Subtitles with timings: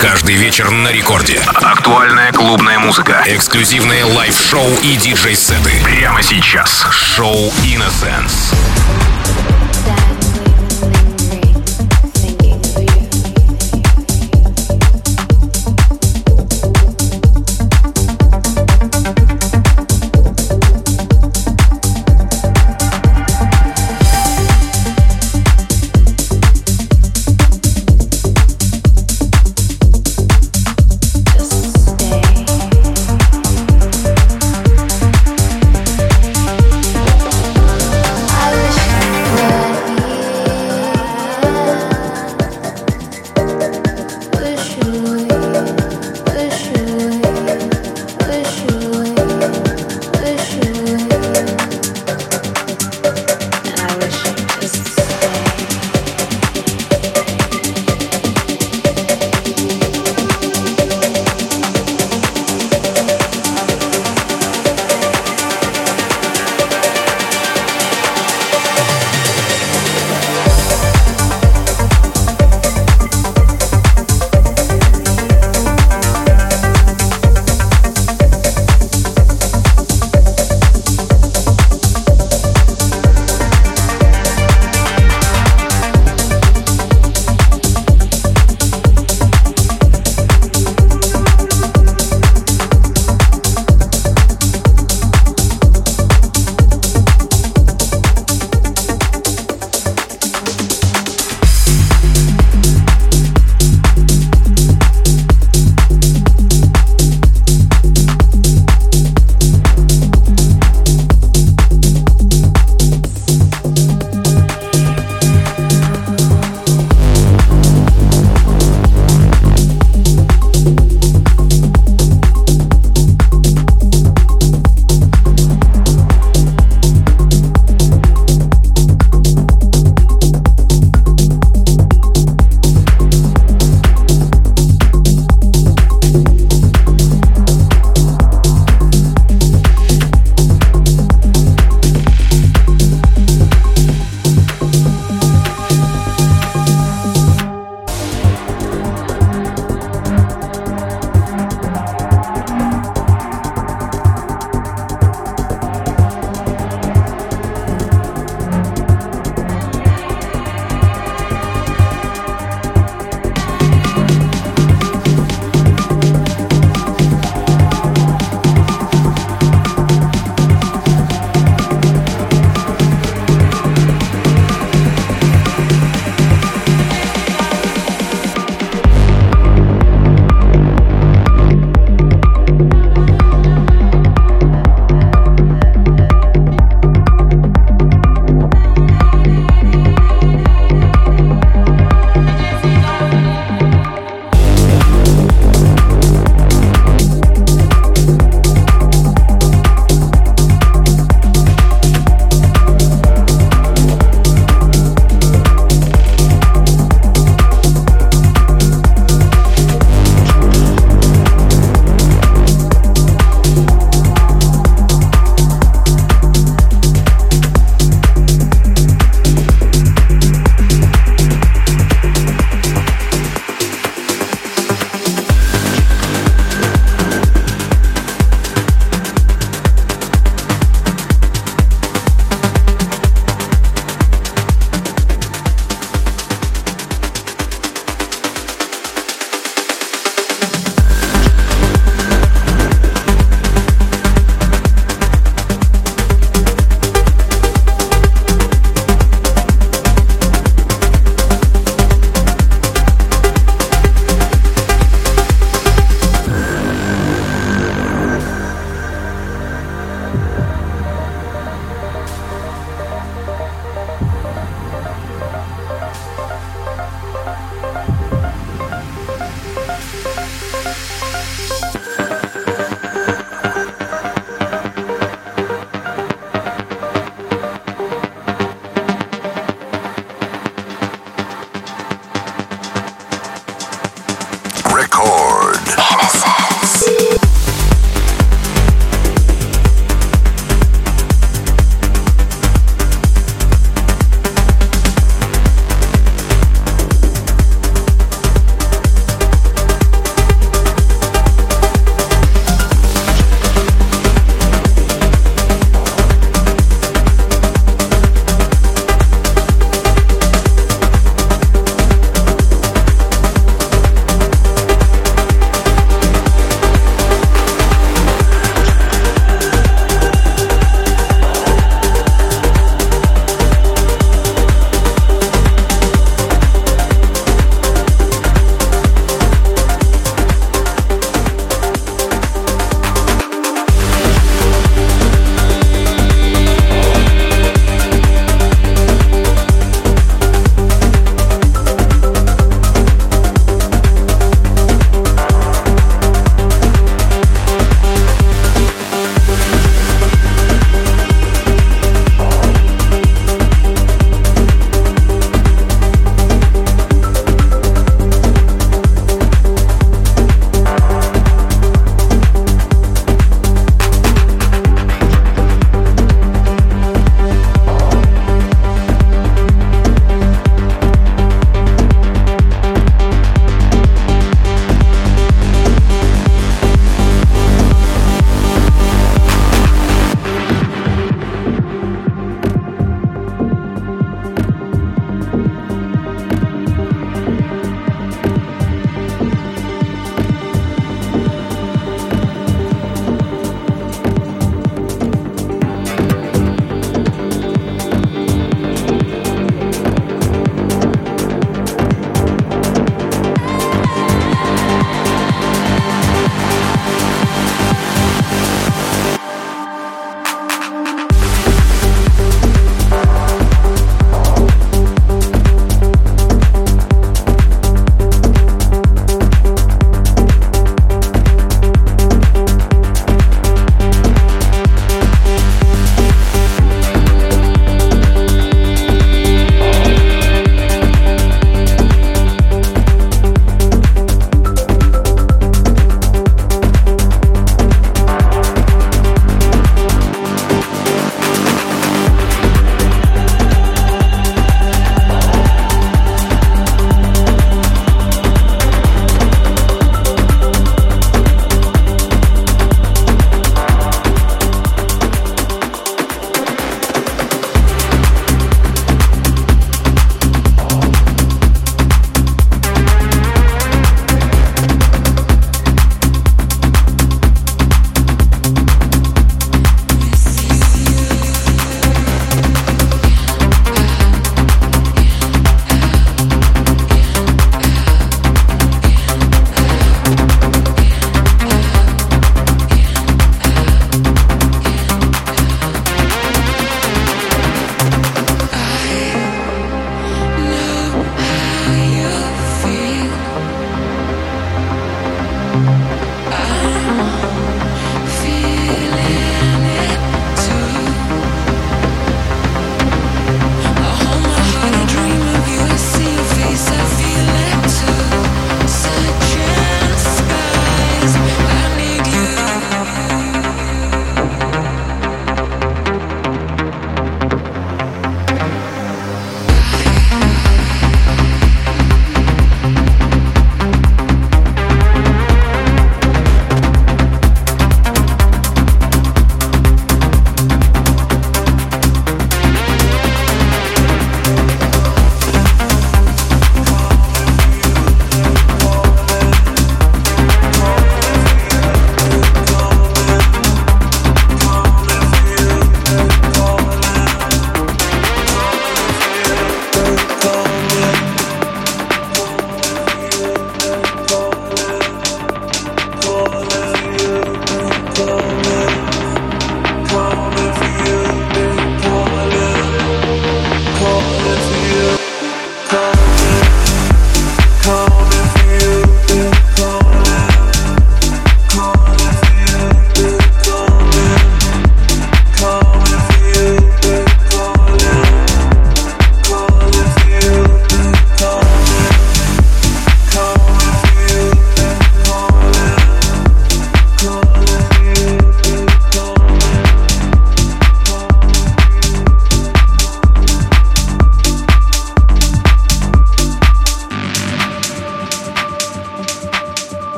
[0.00, 1.40] Каждый вечер на рекорде.
[1.46, 3.22] Актуальная клубная музыка.
[3.26, 5.72] Эксклюзивные лайв-шоу и диджей-сеты.
[5.84, 6.86] Прямо сейчас.
[6.90, 8.54] Шоу Innocence.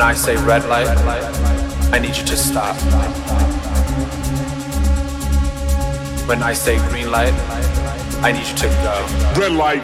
[0.00, 0.88] When I say red light,
[1.92, 2.74] I need you to stop.
[6.26, 7.34] When I say green light,
[8.22, 9.38] I need you to go.
[9.38, 9.82] Red light.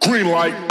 [0.00, 0.61] Green light.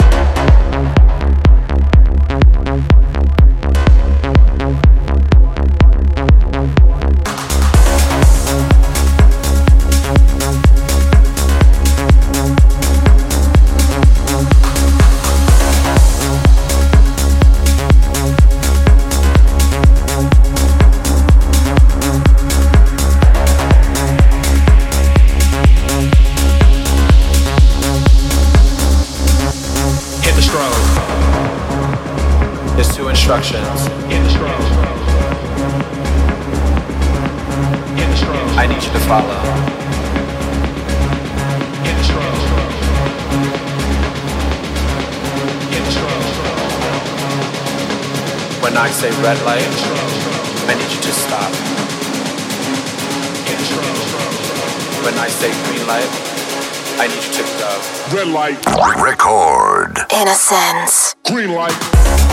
[33.32, 33.86] Instructions.
[34.12, 34.60] Hit the strobe.
[37.96, 38.56] Hit the strobe.
[38.58, 39.40] I need you to follow.
[41.80, 42.38] Hit the strobe.
[45.72, 46.28] Hit the strobe.
[48.62, 49.64] When I say red light,
[50.68, 51.52] I need you to stop.
[53.48, 55.04] Hit the strobe.
[55.04, 56.10] When I say green light,
[57.00, 57.70] I need you to go.
[58.14, 58.60] Red light.
[59.02, 59.98] Record.
[60.12, 61.16] Innocence.
[61.24, 62.31] Green light.